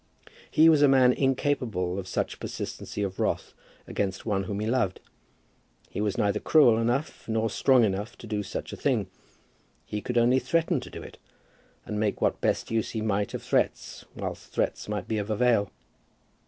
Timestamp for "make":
11.99-12.19